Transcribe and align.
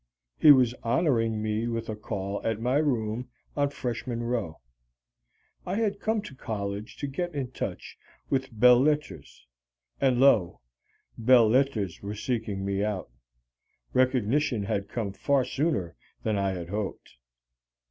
He 0.39 0.49
was 0.51 0.73
honoring 0.81 1.43
me 1.43 1.67
with 1.67 1.87
a 1.87 1.95
call 1.95 2.41
at 2.43 2.59
my 2.59 2.77
room 2.77 3.29
on 3.55 3.69
Freshman 3.69 4.23
Row. 4.23 4.59
I 5.63 5.75
had 5.75 5.99
come 5.99 6.23
to 6.23 6.33
college 6.33 6.97
to 6.97 7.05
get 7.05 7.35
in 7.35 7.51
touch 7.51 7.99
with 8.27 8.49
Belles 8.51 8.81
Lettres, 8.83 9.45
and, 9.99 10.19
lo, 10.19 10.61
Belles 11.19 11.51
Lettres 11.51 12.01
were 12.01 12.15
seeking 12.15 12.65
me 12.65 12.83
out! 12.83 13.11
Recognition 13.93 14.63
had 14.63 14.89
come 14.89 15.13
far 15.13 15.45
sooner 15.45 15.95
than 16.23 16.35
I 16.35 16.53
had 16.53 16.69
hoped. 16.69 17.17